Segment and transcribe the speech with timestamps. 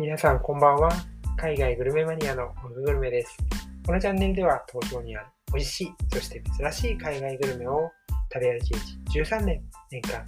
[0.00, 0.90] 皆さんこんばんは。
[1.36, 3.36] 海外グルメマニアのオググルメです。
[3.84, 7.90] このチャンネルでは東京にある美味しい、そして珍しい海外グルメを
[8.32, 8.74] 食べ歩き
[9.10, 9.60] 歴13年、
[9.90, 10.24] 年間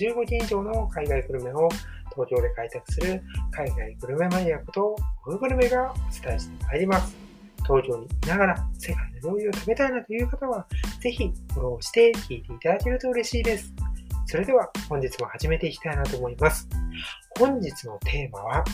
[0.00, 1.68] 365件以上の海外グルメを
[2.14, 7.14] 東京で開拓する海外グルメマニアことオググルメがお伝えしてまいります。
[7.66, 10.66] 東京にいながら世界の料理を食べたいなという方は、
[11.02, 13.70] ぜひフォローして聞いていただけると嬉しいです。
[14.24, 16.66] それでは本日も始めていきたいなと思います。
[17.38, 18.64] 本日のテーマは、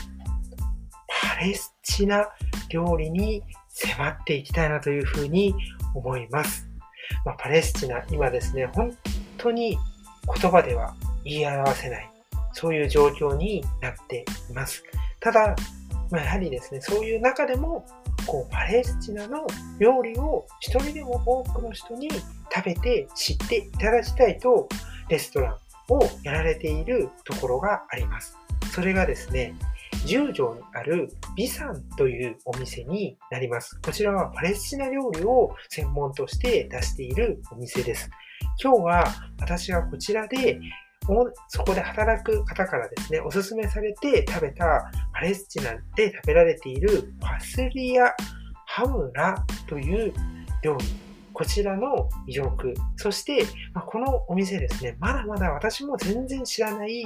[1.22, 2.28] パレスチナ
[2.68, 5.54] 料理に迫っていきたいなというふうに
[5.94, 6.68] 思います。
[7.24, 8.96] まあ、パレスチナ、今ですね、本
[9.38, 9.78] 当に
[10.40, 12.10] 言葉では言い表せない、
[12.52, 14.82] そういう状況になっています。
[15.20, 15.54] ただ、
[16.10, 17.84] まあ、やはりですね、そういう中でも、
[18.26, 19.46] こう、パレスチナの
[19.78, 24.68] 料理を一人でも多くの人に食べて知っていただきたいと、
[25.08, 28.36] レストランをやられているところがあります。
[28.72, 29.54] それがですね、
[30.06, 33.78] 十条にあるビサンというお店になります。
[33.80, 38.10] こちらはパレスチナ料理を専門として出しているお店です。
[38.62, 39.04] 今日は
[39.40, 40.60] 私がこちらで
[41.48, 48.14] そこで働く方からですね、おすすめされて食べたパレスチナで食べられているパスリア
[48.66, 50.12] ハムラという
[50.62, 50.84] 料理
[51.40, 57.02] こちらの魅力、そして、まこのお店ですね、まだまだ私も全然知らない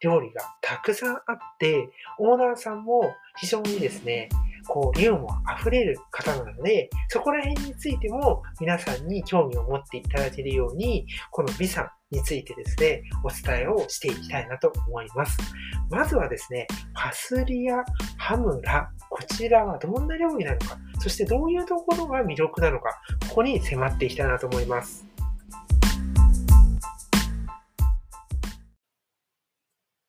[0.00, 1.88] 料理がたくさんあって、
[2.20, 4.28] オーナーさんも非常にですね、
[4.68, 15.38] こう、ユーモア溢れる方なので、そこら辺についても皆さんに興味を持っていただけるように、この美さんについてですね、お伝えをしていきたいなと思います。
[15.90, 17.82] まずはですね、パスリア
[18.18, 18.90] ハムラ。
[19.08, 25.06] こちらはどんな料理なのか、そしてどういうところが魅力なのか、ここに迫っていきたいなと思います。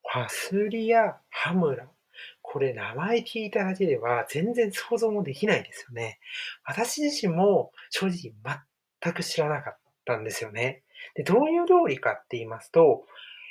[0.03, 1.87] パスリアハムラ。
[2.41, 6.19] これ名前聞いただけでは全然想像もできないですよね。
[6.65, 8.33] 私自身も正直
[9.01, 10.82] 全く知らなかったんですよね。
[11.15, 13.05] で、どういう料理かって言いますと、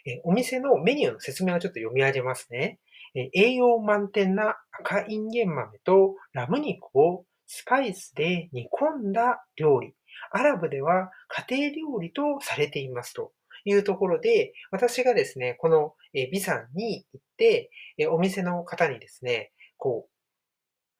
[0.04, 2.80] えお店のメニューの説明をちょっと読み上げますね。
[3.14, 9.94] え栄養満点な赤インゲン豆とラム肉をスパイスで煮込んだ料理。
[10.30, 11.10] アラブでは
[11.48, 13.32] 家庭料理とされていますと
[13.64, 17.70] いうところで、私がですね、このビサンに行って、
[18.10, 20.11] お店の方にですね、こう、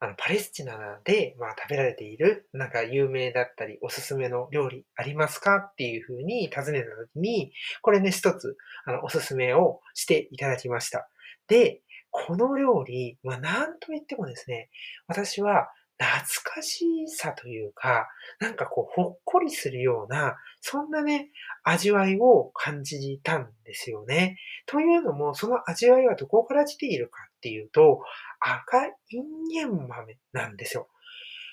[0.05, 5.59] あの、パレスチナで、まあ、食べられている、なんか有名だったり、おすすめの料理ありますか？
[5.59, 7.53] っていうふうに尋ねたときに、
[7.83, 11.09] これね、一つ、あの、おすすめをしていただきました。
[11.47, 14.71] で、この料理、まあ、なんと言ってもですね、
[15.07, 15.69] 私は
[16.01, 18.09] 懐かしさというか、
[18.41, 21.31] なんかこう、ほっこりするような、そんなね、
[21.63, 24.37] 味わいを感じたんですよね。
[24.67, 28.01] というのも、その味わいはどこから来ているかっていうと、
[28.39, 30.87] 赤いんげん豆なんですよ。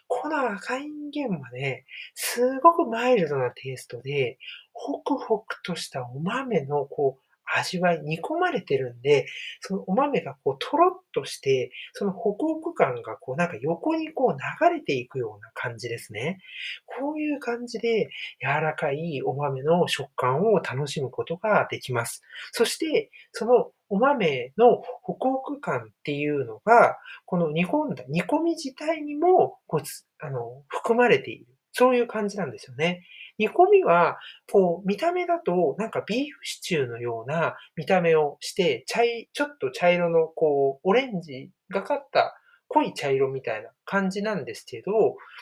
[0.08, 1.84] この赤いんげん豆、
[2.14, 4.38] すごくマイルドなテイストで、
[4.72, 9.26] ホクホクとしたお豆のこう、味わい、煮込まれてるんで、
[9.62, 14.38] そのお豆がこう、とろっとして、そのホクホク感がこう、なんか横にこう、
[14.68, 16.40] 流れていくような感じですね。
[16.86, 18.10] こういう感じで、
[18.42, 22.22] 柔らかいお豆の食感を楽しむことができます。
[22.52, 29.82] そして、そのお豆のホクホク感っていうのが、この煮込んだ、煮込み自体にも、こう、
[30.26, 31.46] あの、含まれている。
[31.72, 33.04] そういう感じなんですよね。
[33.40, 34.20] 煮込みは、
[34.52, 42.36] こう、見た目だと、なんかビーフシチューのような見た目をして、茶い、ちょっと茶色の、こう、オレンジがかった
[42.70, 44.92] 濃い茶色みたいな感じなんですけど、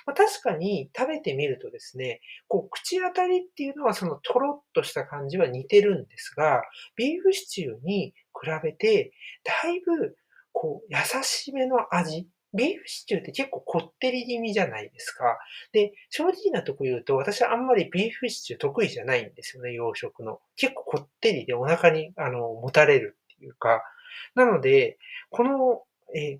[0.06, 6.64] まあ、確かに食べてみるとですね、こう、口当たりっていうのはそのトロッとした感じは似てるんですが、
[6.96, 9.12] ビーフシチューに比べて、
[9.44, 10.16] だいぶ、
[10.54, 15.38] こう、優しめの味ビーフシチューって結構こってり気味じゃないですか。
[15.72, 20.40] で、正直なとこ言うと、私はあんまりビーフシチュー得意じゃないんですよね、洋食の。
[20.56, 23.84] 結構こってりでお腹に、あの、もたれるっていうか。
[24.36, 24.98] なので、
[25.30, 25.84] この、
[26.16, 26.40] え、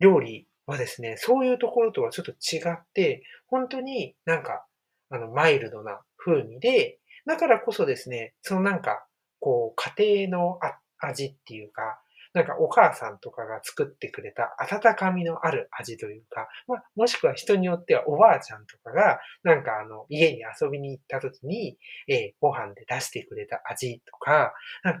[0.00, 4.66] 料理はですね、そういうところとはちょっと違って、本当になんか、
[5.10, 9.06] あの、マイルドな風味で、だからこそですね、そのなんか、
[9.40, 10.60] こう、家庭の
[10.98, 12.00] 味っていうか、
[12.34, 21.78] なんかお母さんとかが作ってくれた温かみのある味というか、まあ、もしくは人によってはおばあちゃんとかが、なんかあの、家に遊びに行った時に、
[22.08, 24.52] えー、ご飯で出してくれた味とか、
[24.82, 24.94] なん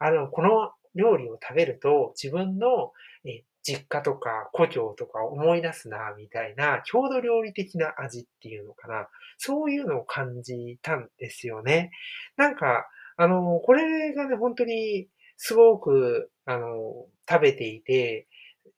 [0.00, 2.92] あの、この料理を食べると自分の、
[3.24, 9.08] えー、実家とか故郷とか思い出すな、みたいな、郷土料理的な味っていうのかな。
[9.38, 11.92] そういうのを感じたんですよね。
[12.36, 15.06] なんか、あの、これがね、本当に
[15.36, 18.26] すごく、あの、食べていて、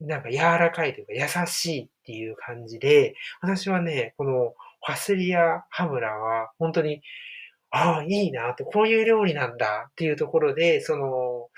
[0.00, 7.00] なんか柔らかいというか優しいっていう感じで、私はね、このファスリアハムラは本当に、
[7.70, 11.48] ああ、いいなと、こういう料理なんだっていうところで、その、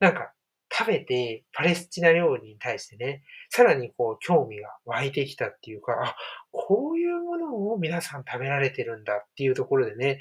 [0.00, 0.32] なんか
[0.76, 6.16] 食べてパレスチナ料理に対してね、さらにこう興味が湧いてきたっていうか、あ、
[6.50, 10.18] こういうものを皆さん食べられてるんだっていうところでね、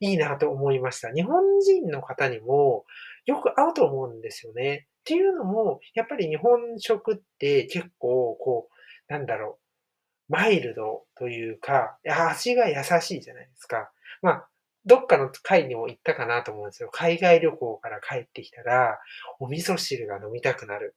[0.00, 1.12] いいなと思いました。
[1.12, 2.84] 日本人の方にも
[3.28, 4.86] よく合うと思うんですよね。
[5.00, 9.58] っていうのも、やっぱり日本食って結構、こう、なんだろ
[10.30, 13.90] う、マイルドというか、味が優しいじゃないですか。
[14.22, 14.48] まあ、
[14.86, 16.88] どっかの会にも行ったかなと思うんですよ。
[16.90, 18.98] 海外旅行から帰ってきたら、
[19.40, 20.96] お味噌汁が飲みたくなる。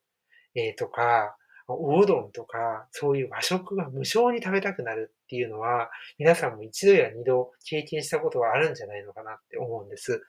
[0.56, 1.36] えー、とか、
[1.68, 10.22] おうどんとか、そういう和食が無償に食べたくなるっていうのは、皆さんも一度や二度経験したことはあるんじゃないのかなって思うんです。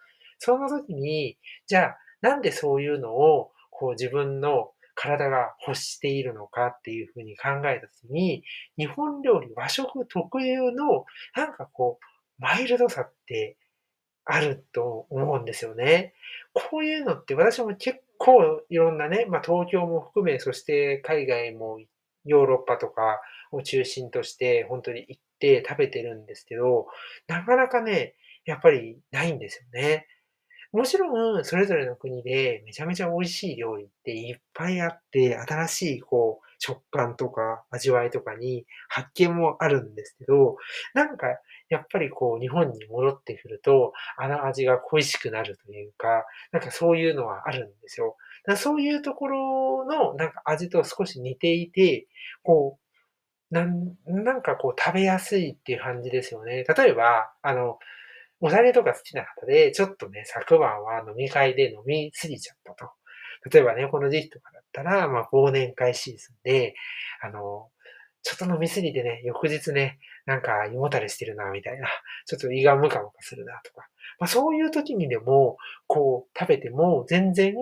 [0.45, 8.43] その時に、じゃあ、なんでそういうのを、こう自分の体が欲しているのかっていうふうに考えた時に、
[8.77, 11.05] 日本料理、和食特有の、
[11.37, 13.57] なんかこう、マイルドさって
[14.25, 16.13] あると思うんですよね。
[16.55, 21.79] こういうのって私も結構いろんなね、まあ東京も含め、そして海外も
[22.25, 23.21] ヨーロッパとか
[23.53, 26.89] を中心として本当に行って食べてるんですけど、
[27.29, 30.07] なかなかね、やっぱりないんですよね。
[30.73, 40.57] もちろん、それぞれの国でめちゃめちゃ美味しい料理っていっぱいあって、新しいこう、食感とか味わいとかに発見もあるんですけど、
[40.95, 41.27] なんか
[41.69, 48.17] やっぱりこう日本に戻ってくると、あの味が恋しくなるというか、なんかそういうのはあるんですよ。
[48.47, 52.07] だそういうところのなんか味と少し似ていて、
[52.45, 52.79] こ
[53.51, 56.65] う、なん、なんかこう食べやすいっていう感じですよね。
[56.65, 57.79] 例えば、あの、
[58.43, 62.91] お酒とか好きな方で、ちょっとね、昨晩は飲み会で飲みすぎちゃったと。
[63.51, 66.75] 例えばね、この時期とかだったら、まあ、忘年会シーズンで、
[67.23, 67.69] あの、
[68.23, 71.89] ちょっと飲みすぎてね、翌日ね、なんか胃もたれしてるな、みたいな。
[72.27, 73.89] ちょっと胃がムカムカするな、とか。
[74.19, 75.57] まあそういう時にでも、
[75.87, 77.55] こう、食べても全然、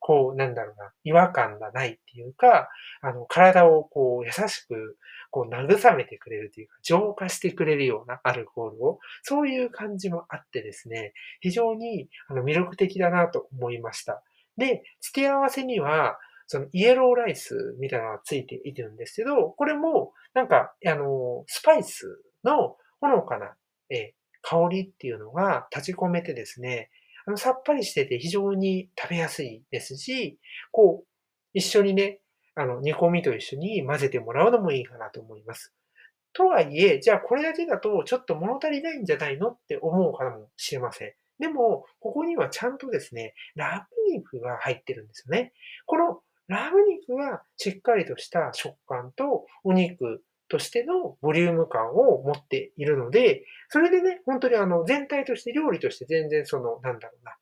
[0.00, 2.68] こう、なんだろうな、違和感がないっていうか、
[3.00, 4.96] あの、体をこう、優しく、
[5.30, 14.22] こう、慰めてくれるというか、浄化してくれるようなアルコールを、そういう感じもあってですね、非常にあの魅力的だなと思いました。
[14.56, 23.54] で、付け合わせには、そのイエローライスみたいなのがついているんですけど、これも、なんか、あの、スパイスのほのかな、
[23.90, 26.90] え香りっていうのが立ち込めてですね、
[27.28, 30.38] あの、さっぱりしてて非常に食べやすいですし、
[30.72, 31.06] こう、
[31.52, 32.20] 一緒にね、
[32.54, 35.74] あの、煮込みと一緒に混ぜてもらうのもいいかなと思います。
[36.32, 41.12] とはいえ、じゃあこれだけだとちょっと物足りないんじゃないのって思うかもしれません。
[41.38, 45.52] でも、ここにはちゃんとですね、ラム肉が入ってるんですよね。
[45.84, 57.36] このラム肉はしっかりとした食感とお肉としてのボリューム感を持っているので、それでね、本当にあの全体として料理として全然その、なんだろうな、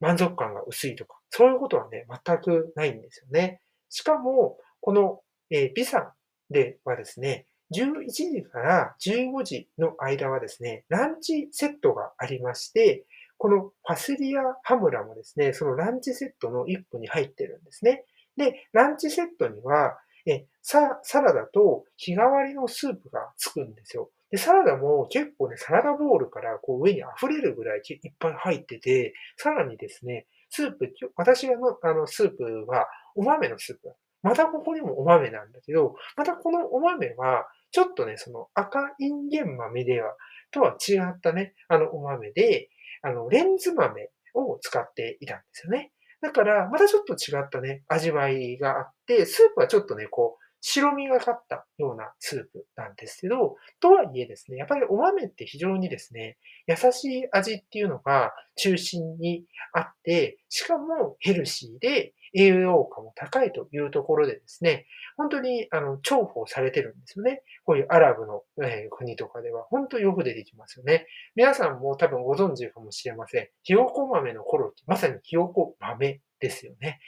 [0.00, 3.60] 満足感が薄いとか、そういうことはね、全くないんですよね。
[3.88, 5.20] しかも、この、
[5.50, 6.12] えー、ビサン
[6.50, 13.04] ではですね、11時から15時の間はですね、ランチセットがありまして、
[13.38, 18.04] このファスリアハムラもですね、そのランチセットの一個に入ってるんですね。
[18.36, 24.10] で、ランチセットには、えササラダと日替わりのスープがつくんですよ。
[24.30, 33.94] で、サラダも結構ね、サラダボウルからこう上に溢れるぐらいいっぱい入ってて、さらにですね、スープ、私がのあのスープはお豆のスープ。
[34.22, 40.14] またここにもお豆なんだけど、またこのお豆は、ちょっとね、その赤インゲン豆では、
[40.50, 42.68] とは違ったね、あのお豆で、
[43.02, 45.92] あの、レンズ豆を使っていたんですよね。
[46.22, 56.36] だから、またちょっと違ったね、味わいがあって、スープはちょっとね、こう、白身がかったようなスープなんですけど、とはいえですね、やっぱりお豆って非常にですね、
[56.66, 67.42] 優しい味っていうのが中心にあって、しかもヘルシーで栄養価も高いというところでですね、本当にあの重宝されてるんですよね。
[67.64, 71.06] こういうアラブの、え国とかでは本当よく出てきますよね。
[71.34, 73.48] 皆さんも多分ご存知かもしれません。
[73.62, 77.00] ひよこ豆のコロッケ、まさにひよこ豆ですよね。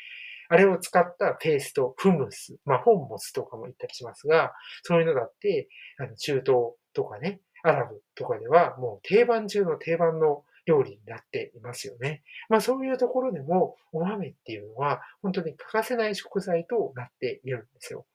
[0.48, 4.52] あれを使ったペースト、フムス、まあ、本モスとかも言ったりしますが、
[4.82, 6.44] そういうのだって、あの中東
[6.92, 12.22] とかね、アラブとかではもう定番中の定番の料理になっていますよね。
[12.48, 18.06] まあそういうところでも、お豆っていうのは本当に欠かせない食材となっているんですよ。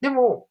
[0.00, 0.48] でも、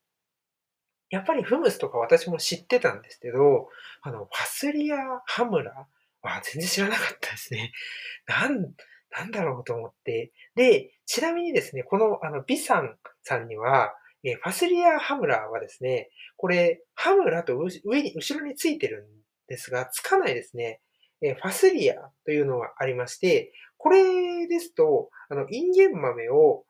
[1.09, 3.69] やっぱりフムスとか私も知ってたんですけど、
[4.01, 5.87] あの、ファスリアハムラ
[6.23, 7.71] は全然知らなかったですね。
[8.25, 8.73] なん、
[9.11, 10.31] なんだろうと思って。
[10.55, 13.93] で、ちなみにですね、この、あの、ビサンさんには、
[14.23, 19.07] えファスリアハムラはですね、これ、ハムラと上に、後ろについてるん
[19.47, 20.81] ですが、つかないですね、
[21.23, 26.65] えファスリアというのがありまして、これですと、あの、インゲン豆を、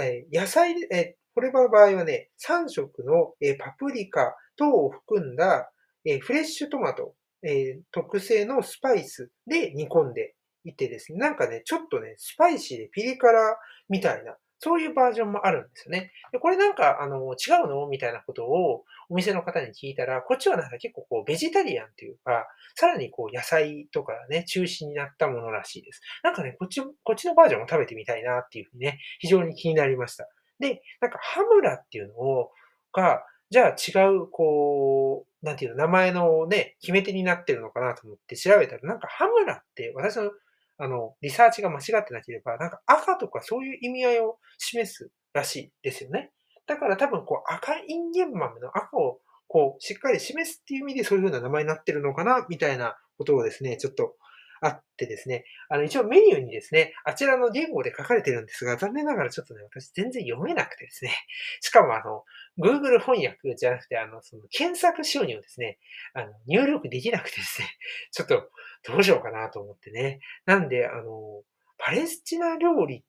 [0.00, 5.70] え野菜で、えこれの場合はね、3色の、えパプリカ等を含んだ、
[6.04, 10.34] えフレッシュトマト、え特製のスパイスで煮込んで
[10.64, 13.56] いてですね、なんかね、ちょっとね、スパイシーでピリ辛
[13.88, 16.10] みたいな、そういうバージョンもあるんですよね。
[16.32, 17.86] でこれなんか、あの、違うの？
[17.86, 26.00] みたいなことをお店の方に聞いたら、こっちはなんか結構こう、ベジタリアンというか、さらにこう、野菜とかね、中心になったものらしいです。
[26.22, 30.28] なんかね、こっち、こっちのバージョンも食べてみたいなっていうふうにね、非常に気になりました。
[30.58, 32.50] で、なんかハムラっていうのを、
[32.92, 40.32] が、じゃあ違う、こう、なんていうの、名前のね、決め手になってるのかなと思って調べたら、なんかハムラって私の
[40.78, 46.30] あの、リサーチが間違ってなければ、なんか赤とかそういう意味合いを示すらしいですよね。
[46.66, 54.14] だから多分こう赤インゲン豆の赤をこうしっかり示すっていう意味でそういうふうな名前になってるのかな、みたいなことをですね、ちょっと
[54.60, 61.12] あってですね、あの、一応メニューにですね、あちらの言語で書かれてるんですが、残念ながらちょっとね、私全然読めなくてですね、
[61.60, 62.24] しかもあの、
[62.58, 65.78] Google 翻訳じゃなくて、あの、その検索収入をですね、
[66.14, 67.68] あの、入力できなくてですね、
[68.12, 68.50] ちょっと
[68.84, 70.20] どうしようかなと思ってね。
[70.44, 71.42] なんで、あの、
[71.78, 73.02] パレスチナ料理っ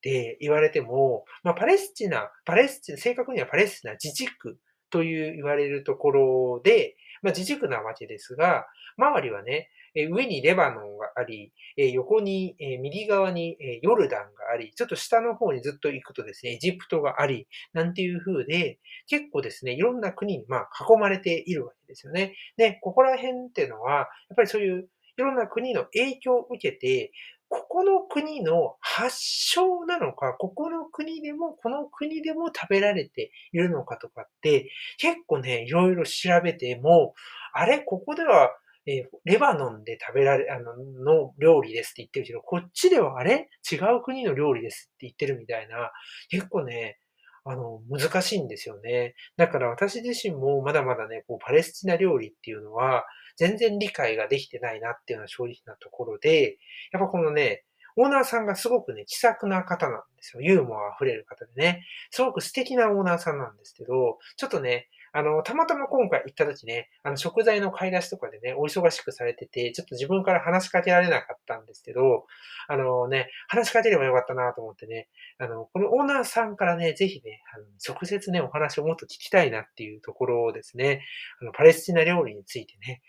[0.00, 4.58] て言われても、まあ、パレスチナ、パレスチナ、正確にはパレスチナ自治区
[4.90, 22.34] という言われるところで、まあ、自治区なわけですが、周りはね、え上にレバノンがあり、え横に、え右側にえヨルダンがあり、ちょっと下の方にずっと行くとですね、エジプトがあり、なんていう風で、結構ですね、いろんな国にまあ囲まれているわけですよね。
[22.56, 27.12] で、ここら辺っていうのは、やっぱりそういういろんな国の影響を受けて、
[27.48, 37.14] ここの国の発祥なのか、ここの国でも、この国でも食べられているのかとかって、結構ね、いろいろ調べても、
[37.52, 38.50] あれ、ここでは
[38.86, 43.48] えー、レバノンで食べられ、あの、の料理ですって言ってるけど、こっちではあれ？
[43.70, 45.90] 違う国の料理ですって言ってるみたいな、
[46.28, 46.98] 結構ね、
[47.46, 49.14] あの、難しいんですよね。
[49.36, 53.04] だから私自身もまだまだね、こう、パレスチナ料理っていうのは、
[53.36, 56.58] 全然理解ができてないなっていうのは正直なところで、
[56.92, 57.64] やっぱこのね、
[57.96, 60.42] オーナーさんがすごくね、気さくな方なんですよ。
[60.42, 61.84] ユーモア溢れる方でね。
[62.10, 72.26] すごく素敵なオーナーさんなんですけど、ちょっとね、あの、たまたま今回行った時ね、あの、食材の買い出しとかでね、お忙しくされてて、ちょっと自分から話しかけられなかったんですけど、
[72.66, 81.04] あのね、話しかければよかったなと思ってね、あの、このオーナーさんからね、ぜひね、あの直接ね、お話をもっと聞きたいなっていうところをですね、
[81.40, 83.00] あの、パレスチナ料理についてね、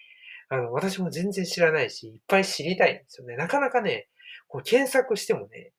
[0.50, 3.36] あの、私も全然知らないし、いっぱい知りたいんですよね。
[3.36, 4.10] なかなかね、
[4.48, 5.72] こう検索してもね、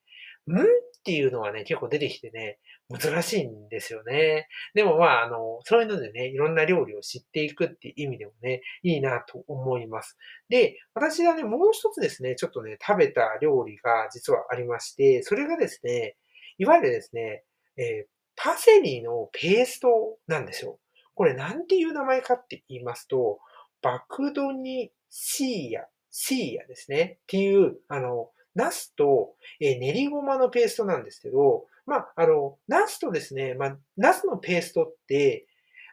[0.48, 0.85] ん？
[1.06, 2.58] っていうのがね、結構出てきてね、
[2.90, 4.48] 難しいんですよね。
[4.74, 10.18] でもまあ、あの、そういうのでね、いろんな料理を知っていくっていう意味でもね、いいなと思います。
[10.48, 16.16] で、私はね、もう一つですね、ちょっとね、食べた料理が実はありまして、それがですね、
[16.58, 17.44] いわゆるですね、
[17.76, 20.80] えー、パセリのペーストなんですよ。
[21.14, 23.38] これなんていう名前かって言いますと、
[23.80, 27.20] バクドニシーヤ、シーヤですね。
[27.22, 35.46] っていう、あの、ナスと、えー、練りごまのペーストなんですけど、まあ、あの、ナスとですね、まあ、ナスのペーストって、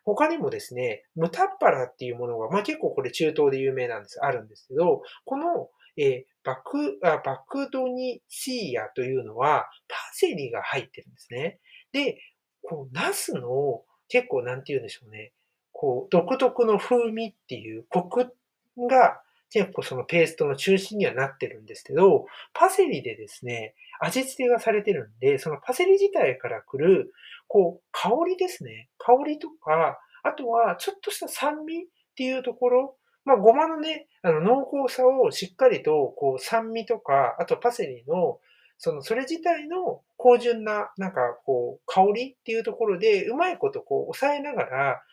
[0.06, 11.60] 他にもですね、ムタッパラっていうものが、まあ、結構これ中東で有名なんです、あるんですけど、この、えー、バク、あバクドニシーヤというのは、パセリが入ってるんですね。
[11.92, 12.18] で、
[12.64, 15.34] こう、ナスの、結構なんて言うんでしょうね、
[15.72, 18.36] こう、独特の風味っていうコク
[18.78, 19.22] が、
[19.54, 27.14] 結構そのペーストの中心にはなってるんですけど、パセリでですね、味付けがされてるんで、そのパセリ自体から来る、
[27.48, 28.90] こう、香りですね。
[28.98, 32.96] 香りとか、あとはちょっとした酸味っていうところ、
[33.26, 38.40] まあ、ごまのね、あの、濃厚さをしっかりと、こう、酸味とか、あとパセリの、
[38.80, 45.04] その、それ自体の芳醇な、なんか、こう、香りっていうところで、うまいことこう、抑えながら、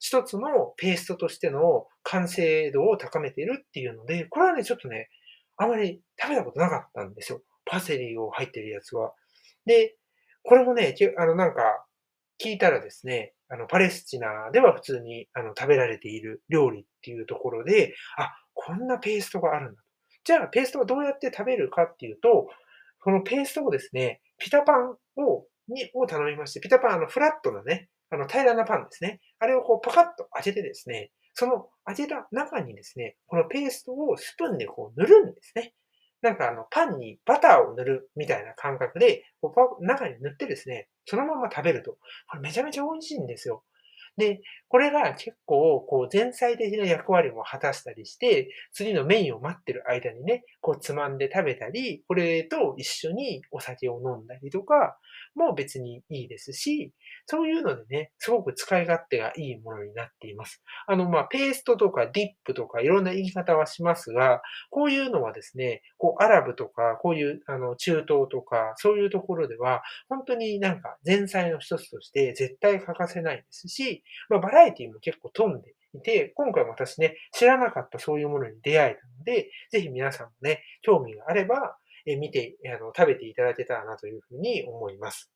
[0.00, 5.08] 一つのペーストとしての完成度を高めているっていうので、これはね、ちょっとね、
[5.56, 7.42] あまり食べたことなかったんですよ。
[7.66, 9.12] パセリを入ってるやつは。
[9.66, 9.96] で、
[10.42, 11.84] これもね、あの、なんか、
[12.42, 19.82] 聞いたらですね、あの、パレスチナでは普通にあの食べられている料理っていうところで、あ、こんなペーストがあるんだ。
[20.24, 22.48] じゃあ、ペーストはどうやって食べるかっていうと、
[23.02, 29.20] このペーストをですね、ピタパンを、に、を頼みまして、ピタパン、あの、フラットなね、あの、平らなパンですね。
[29.38, 35.74] あれをこう、パカッと開けてですね、その開けた中にですね、このペーストをスプーンでこう塗るんですね。
[36.22, 41.92] なんかあの、パンにバターを塗るみたいな感覚で、こう中に塗ってですね、そのまま食べると、
[42.28, 43.64] これめちゃめちゃ美味しいんですよ。
[44.16, 54.98] で、これが結構、こう、前菜的な役割も果たしたりして、次のメインを待ってる間にね、こう、つまんで食べたり、これと一緒にお酒を飲んだりとか、
[55.34, 56.92] も別にいいですし、
[57.26, 60.62] そういうのでね、すごく使い勝手がいいものになっています。
[60.86, 81.76] あの、まあ、ペーストとかディップとかいろんな言い方はしますが、こういうのはですね、こう、アラブとか、こういう、あの、中東とか、そういうところでは、本当になんか前菜の一つとして絶対欠かせないですし、まあ、バラエティも結構飛んでいて、今回も私ね、知らなかったそういうものに出会えたので、ぜひ皆さんもね、興味があれば、
[82.06, 85.30] え見て、あの、食べていただけたらなというふうに思います。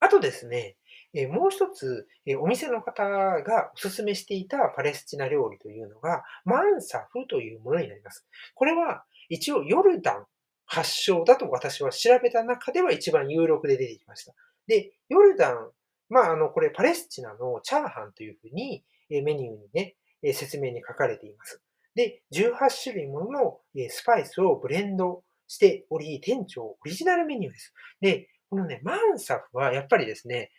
[0.00, 0.76] あとですね、
[1.14, 3.04] えもう一つ、えお店の方
[3.42, 8.26] がお勧めしていたパレスチナ料理というのが、マンサフというものになります。
[8.54, 10.26] これは一応ヨルダン
[10.66, 14.34] 発祥だと私は調べた中では一番有力で出てきました。
[14.66, 15.70] で、ヨルダン、
[16.08, 19.96] まあ、あの、これパレスチナのチャーハンというふうにメニューにね、
[20.34, 21.62] 説明に書かれています。
[21.94, 27.74] で、18種類ものスパイスをブレンドしており、店長オリジナルメニューです。
[28.00, 30.50] で、このね、マンサフはやっぱりですね、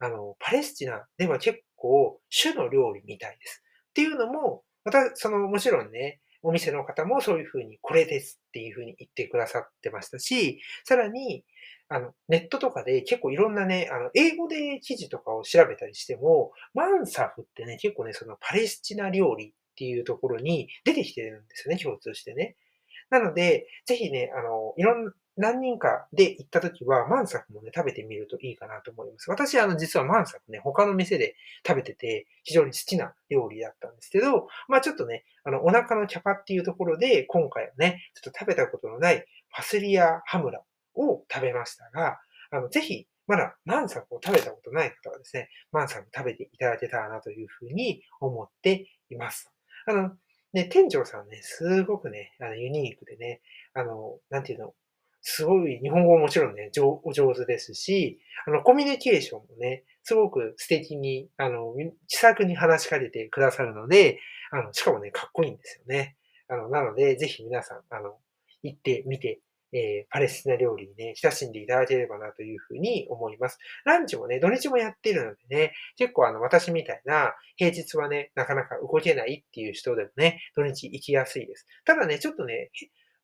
[0.00, 3.62] あの、パレスチナでは結構主の料理みたいです。
[3.90, 11.44] っていうのも、また、その、もちろんね、お店の方もそういうふうに、これですっていうふうに言ってくださってましたし、さらに、
[11.88, 22.56] あの、ネットとかで結構いろんなね、あの、英語で記事とかを調べたりしても、マンサフってね、結構ね、そのパレスチナ料理っていうところに出てきてるんですよね、共通してね。
[23.10, 29.30] なので、ぜひね、あの、いろんな、何人かで行った時は、マンサクもね、食べてみるといいかなと思います。
[29.30, 31.34] 私、あの、実はマンサクね、他の店で
[31.66, 40.62] 食べてて、非常に好きな料理だったんですけど、まあちょっとね、あの、お腹のキャパっていうところで、今回はね、ちょっと食べたことのないパスリアハムラ
[40.94, 42.20] を食べましたが、
[42.50, 49.50] あの、ぜひ、まだマンサクを食べたことない方はですね、マンサク食べていただけたらなというふうに思っています。
[49.86, 50.10] あの、
[50.52, 53.40] ね、店長さんね、すごくね、あのユニークでね、
[53.72, 54.74] あの、なんていうの、
[55.26, 61.74] すごい、日本語ももちろんね、上お上手ですし、あの、コミュニケーションもね、すごく素敵に、あの、
[62.08, 66.16] 気さくに話しかけてくださるので、あの、しかもね、かっこいいんですよね。
[66.48, 68.18] あの、なので、ぜひ皆さん、あの、
[68.62, 69.40] 行ってみて
[69.74, 73.58] えー、パレスチナ料理にね、親しんでいただければなというふうに思います。
[73.84, 81.66] ランチもね、土日もやってるのでね、結構あの、私みたいな、平日はね、なかなか動けないっていう人でもね、土日行きやすいです。
[81.84, 82.70] ただね、ちょっとね、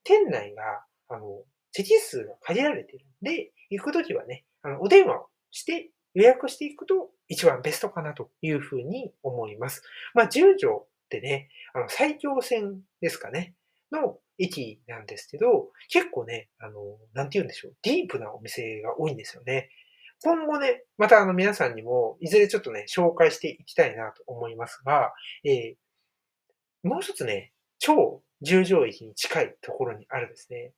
[0.03, 9.83] 店内が、あの、席数が限られてるんで、行くときはね、あの、お電話をして予約していくと一番ベストかなというふうに思います。
[10.15, 13.55] まあ、10条ってね、あの、最強線ですかね、
[13.93, 19.71] の駅なんですけど、結構ね、あの、なんて言うんでしょう、ディープなお店が多いんですよね。
[20.23, 25.13] 今後ね、またあの皆さんにも、いずれちょっとね、紹介していきたいなと思いますが、
[25.45, 30.73] えー、もう一つね、超十条駅に近いところにあるですね、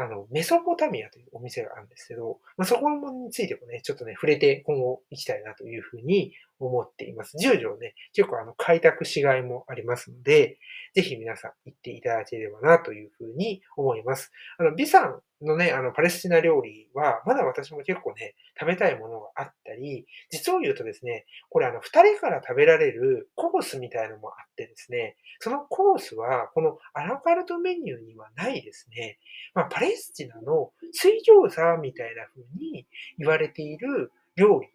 [0.00, 7.36] あの、メソポタミアというお店があるんですけど、まあ、そこについてもね、ちょっとね、触れて今後行きたいなというふうに思っています。
[7.36, 10.58] 10条ね、結構あの、開拓しがいもありますので、
[10.94, 14.32] ぜひ皆さん行っていただければなというふうに思います。
[14.58, 29.18] あの、ビサンのね、あの、パレスチナ料理は、まだ私も結構ね、食べたいものがあったり、実を言うとですね、これあの、二人から食べられるコースみたいのもあってですね、そのコースは、このアラカルトメニューにはないですね、
[29.54, 32.86] まあ、パレスチナの水餃子みたいな風に
[33.18, 34.68] 言われている料理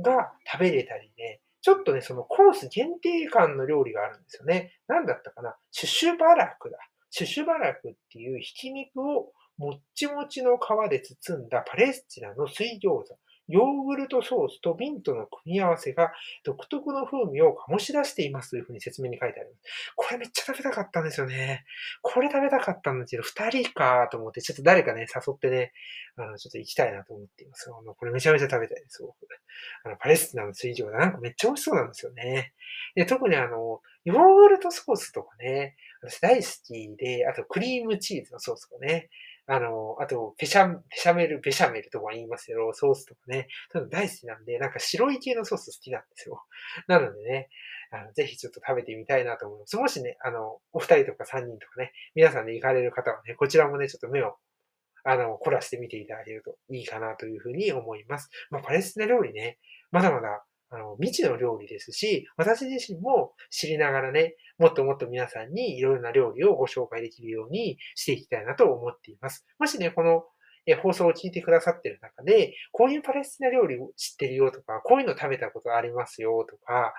[0.00, 4.72] が食べれたりね、ちょっとね、そのコース限定感の料理があるんですよね。
[4.86, 5.56] 何だったかな？
[5.70, 6.78] シュシュバラクだ。
[7.10, 13.18] シュシュバラクっていうひき肉をもっちもちの皮で包んだパレスチナの水餃子。
[13.48, 16.12] ヨーグルトソースとミントの組み合わせが
[16.44, 19.62] 独特の風味を醸し出していますというふうに説明に書いてあります。
[19.96, 21.64] これめっちゃ食べたかったんですよね。
[22.02, 25.72] これ食べたかったんですけど、二人かと思って、ちょっと誰かね、誘ってね、
[26.16, 27.70] あの、ちょっと行きたいなと思っています。
[27.70, 29.14] あの、これめちゃめちゃ食べたいです、僕。
[29.84, 32.52] あの、パレスチナの水餃子なんかめっちゃ美味しそうなんですよね。
[32.94, 39.08] で、特にあの、ヨーグルトソースとかね、私大好きで、あとクリームチーズのソースとかね、
[39.50, 46.44] あの、あと、ペシャ、ペシャメル、ベシャメルとか言いますけど、ソースとかね、そういうの大好きなんで、なんか白い系のソース好きなんですよ。
[46.86, 47.48] なのでね、
[47.90, 49.76] あのぜひちょっと食べてみたいなと思います。
[49.78, 54.36] もしね、あの、お二人とか三人とかね、皆さんで行かれる方はね、こちらもね、ちょっと目を、
[55.02, 58.28] あの、凝らしてみていただけるといいかなというふうに思います。
[58.50, 59.58] まあ、パレスチナ料理ね、
[59.90, 69.46] まだまだ、あの、未知の料理ですし、私自身も知りながらね、もっともっと皆さんにいろいろな料理をご紹介できるようにしていきたいなと思っています。
[69.58, 70.24] もしね、この
[70.82, 76.92] 放送を聞いてくださってる中で、こういうパレスチナ料理を知ってるよとか、こういうの食べたことありますよとか、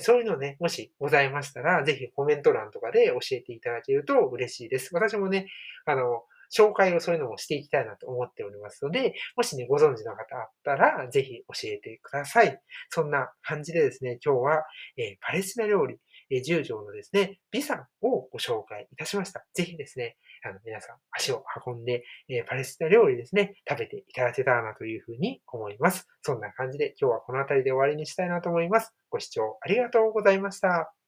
[0.00, 4.94] そういうのね、もしございましたら、ぜひコメント欄とかで教えていただけると嬉しいです。
[4.94, 5.48] 私もね、
[5.84, 6.22] あの、
[6.56, 12.60] 紹介をそういうのもしていきたいなと思っておりますので、もしね、ご存知の方あったら、ぜひ教えてください。
[12.90, 14.64] そんな感じでですね、今日は、
[14.96, 15.96] えー、パレスチナ料理、
[16.30, 19.44] えー、10条のですね、美さんをご紹介いたしました。
[19.54, 26.06] ぜひですね、あの、皆さん足を運んで、えー、パレスチナ料理ですね、食べていただけたらなというふうに思います。
[26.22, 28.92] そんな感じで今日はこの辺りで終わりにしたいなと思います。
[29.10, 31.01] ご視聴ありがとうございました。